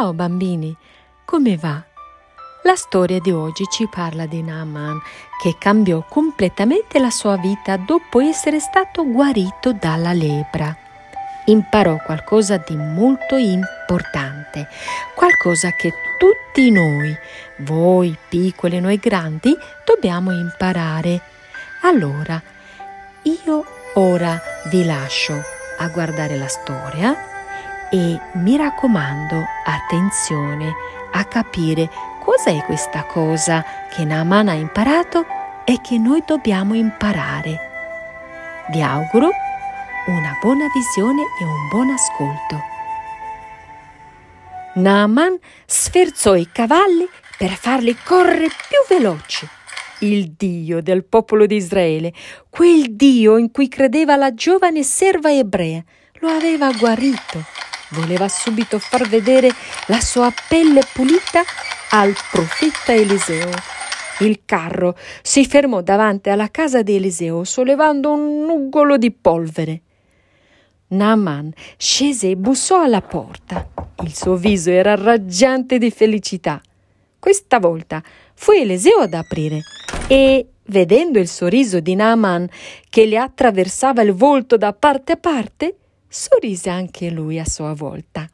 [0.00, 0.74] Ciao bambini,
[1.26, 1.89] come va?
[2.64, 5.00] La storia di oggi ci parla di Naaman
[5.42, 10.76] che cambiò completamente la sua vita dopo essere stato guarito dalla lepra.
[11.46, 14.68] Imparò qualcosa di molto importante,
[15.14, 17.16] qualcosa che tutti noi,
[17.60, 19.56] voi piccoli e noi grandi,
[19.86, 21.18] dobbiamo imparare.
[21.84, 22.40] Allora,
[23.22, 25.40] io ora vi lascio
[25.78, 27.16] a guardare la storia
[27.90, 30.74] e mi raccomando, attenzione
[31.12, 31.88] a capire
[32.42, 33.62] cos'è questa cosa
[33.94, 35.26] che Naaman ha imparato
[35.66, 37.58] e che noi dobbiamo imparare.
[38.70, 39.28] Vi auguro
[40.06, 42.62] una buona visione e un buon ascolto.
[44.76, 49.46] Naaman sferzò i cavalli per farli correre più veloci.
[49.98, 52.10] Il Dio del popolo di Israele,
[52.48, 55.82] quel Dio in cui credeva la giovane serva ebrea,
[56.20, 57.44] lo aveva guarito
[57.90, 59.50] voleva subito far vedere
[59.86, 61.42] la sua pelle pulita
[61.92, 63.50] al profeta Eliseo.
[64.20, 69.80] Il carro si fermò davanti alla casa di Eliseo sollevando un nugolo di polvere.
[70.88, 73.68] Naaman scese e bussò alla porta.
[74.02, 76.60] Il suo viso era raggiante di felicità.
[77.18, 78.02] Questa volta
[78.34, 79.62] fu Eliseo ad aprire
[80.06, 82.48] e, vedendo il sorriso di Naaman
[82.88, 88.28] che le attraversava il volto da parte a parte, sorrise anche lui a sua volta.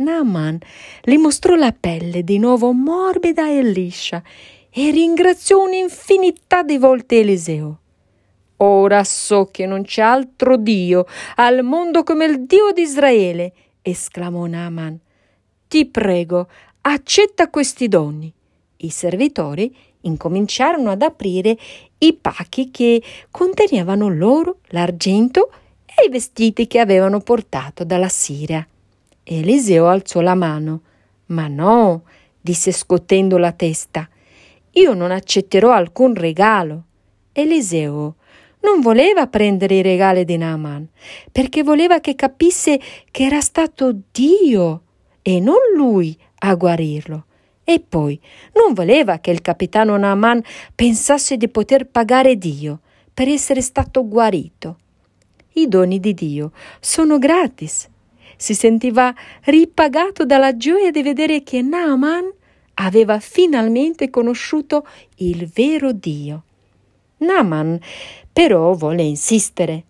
[0.00, 0.58] Naaman
[1.02, 4.22] gli mostrò la pelle di nuovo morbida e liscia
[4.70, 7.78] e ringraziò un'infinità di volte Eliseo.
[8.58, 11.06] Ora so che non c'è altro Dio
[11.36, 14.98] al mondo come il Dio di Israele, esclamò Naaman.
[15.66, 16.48] Ti prego,
[16.82, 18.32] accetta questi doni.
[18.78, 21.56] I servitori incominciarono ad aprire
[21.98, 25.50] i pacchi che contenevano l'oro, l'argento
[25.84, 28.66] e i vestiti che avevano portato dalla Siria.
[29.32, 30.82] Eliseo alzò la mano.
[31.26, 32.02] Ma no,
[32.40, 34.08] disse scotendo la testa,
[34.72, 36.84] io non accetterò alcun regalo.
[37.32, 38.16] Eliseo
[38.62, 40.88] non voleva prendere i regali di Naaman,
[41.30, 42.80] perché voleva che capisse
[43.10, 44.82] che era stato Dio
[45.22, 47.24] e non lui a guarirlo.
[47.62, 48.20] E poi
[48.54, 50.42] non voleva che il capitano Naaman
[50.74, 52.80] pensasse di poter pagare Dio
[53.14, 54.76] per essere stato guarito
[55.54, 57.88] i doni di Dio sono gratis.
[58.40, 59.14] Si sentiva
[59.44, 62.32] ripagato dalla gioia di vedere che Naaman
[62.76, 64.86] aveva finalmente conosciuto
[65.16, 66.44] il vero Dio.
[67.18, 67.78] Naaman
[68.32, 69.84] però volle insistere.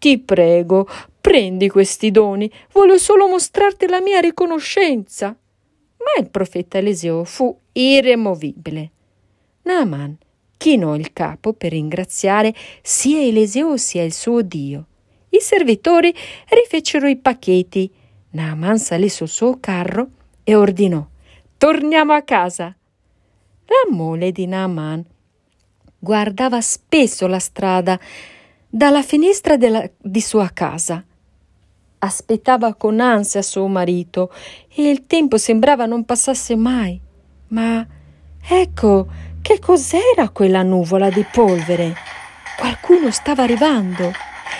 [0.00, 0.88] Ti prego,
[1.20, 5.28] prendi questi doni, voglio solo mostrarti la mia riconoscenza.
[5.28, 8.90] Ma il profeta Eliseo fu irremovibile.
[9.62, 10.16] Naaman
[10.56, 12.52] chinò il capo per ringraziare
[12.82, 14.86] sia Eliseo sia il suo Dio.
[15.34, 16.14] I servitori
[16.48, 17.90] rifecero i pacchetti.
[18.32, 20.08] Naaman salì sul suo carro
[20.44, 21.02] e ordinò:
[21.56, 22.74] Torniamo a casa.
[23.64, 25.02] La moglie di Naaman
[25.98, 27.98] guardava spesso la strada
[28.68, 31.02] dalla finestra della, di sua casa.
[31.98, 34.30] Aspettava con ansia suo marito
[34.68, 37.00] e il tempo sembrava non passasse mai.
[37.48, 37.86] Ma
[38.46, 39.06] ecco,
[39.40, 41.94] che cos'era quella nuvola di polvere?
[42.58, 44.12] Qualcuno stava arrivando.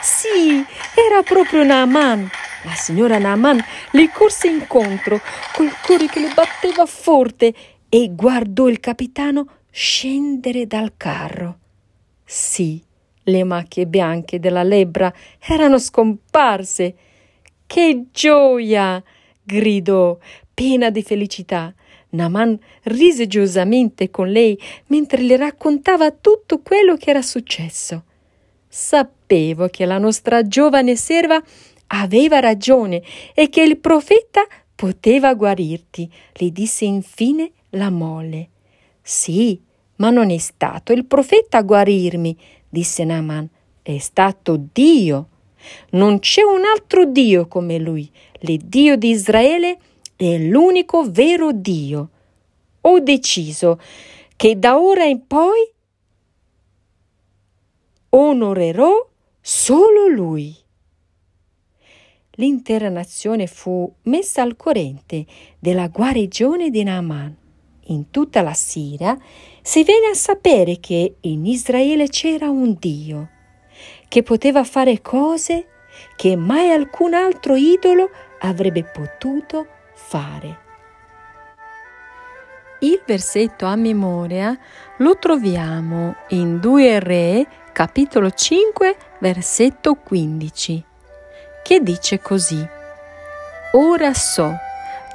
[0.00, 0.64] Sì,
[0.94, 2.30] era proprio Naaman.
[2.64, 5.20] La signora Naaman le corse incontro
[5.52, 7.54] col cuore che le batteva forte
[7.88, 11.58] e guardò il capitano scendere dal carro.
[12.24, 12.82] Sì,
[13.24, 16.94] le macchie bianche della lebbra erano scomparse.
[17.66, 19.02] Che gioia!
[19.42, 20.16] gridò,
[20.52, 21.72] piena di felicità.
[22.10, 28.04] Naaman rise giosamente con lei mentre le raccontava tutto quello che era successo.
[28.76, 31.40] Sapevo che la nostra giovane serva
[31.86, 34.44] aveva ragione e che il profeta
[34.74, 38.48] poteva guarirti, gli disse infine la mole.
[39.00, 39.60] Sì,
[39.96, 42.36] ma non è stato il profeta a guarirmi,
[42.68, 43.48] disse Naaman,
[43.80, 45.28] è stato Dio.
[45.90, 48.10] Non c'è un altro Dio come lui.
[48.40, 49.78] L'Iddio di Israele
[50.16, 52.08] è l'unico vero Dio.
[52.80, 53.80] Ho deciso
[54.34, 55.73] che da ora in poi
[58.16, 59.08] onorerò
[59.40, 60.54] solo lui.
[62.36, 65.26] L'intera nazione fu messa al corrente
[65.58, 67.36] della guarigione di Naaman.
[67.88, 69.14] in tutta la Siria,
[69.60, 73.28] si venne a sapere che in Israele c'era un Dio
[74.08, 75.66] che poteva fare cose
[76.16, 78.08] che mai alcun altro idolo
[78.38, 80.62] avrebbe potuto fare.
[82.80, 84.58] Il versetto a memoria
[84.98, 90.84] lo troviamo in 2 Re, capitolo 5, versetto 15,
[91.64, 92.64] che dice così:
[93.72, 94.56] Ora so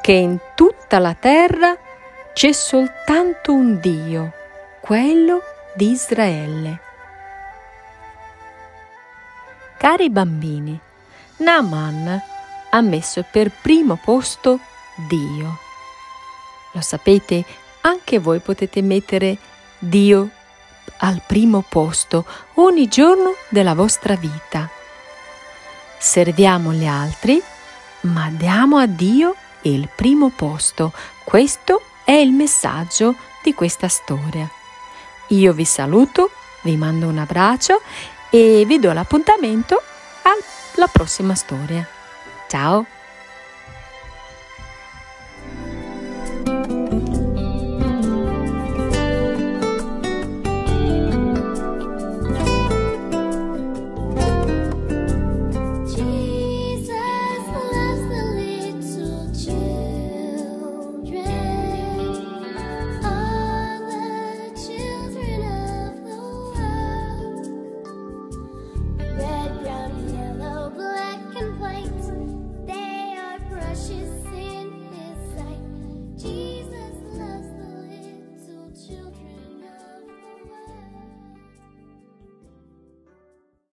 [0.02, 1.78] che in tutta la terra
[2.34, 4.34] c'è soltanto un Dio,
[4.82, 5.42] quello
[5.74, 6.82] di Israele.
[9.78, 10.78] Cari bambini,
[11.38, 12.22] Naaman
[12.72, 14.60] ha messo per primo posto
[15.08, 15.58] Dio.
[16.74, 17.46] Lo sapete,
[17.82, 19.38] anche voi potete mettere
[19.78, 20.32] Dio
[21.00, 22.26] al primo posto
[22.56, 24.70] ogni giorno della vostra vita.
[25.98, 27.42] Serviamo gli altri,
[28.02, 30.94] ma diamo a Dio il primo posto.
[31.24, 34.50] Questo è il messaggio di questa storia.
[35.28, 36.32] Io vi saluto,
[36.62, 37.82] vi mando un abbraccio
[38.30, 39.82] e vi do l'appuntamento
[40.24, 41.88] alla prossima storia.
[42.48, 42.99] Ciao!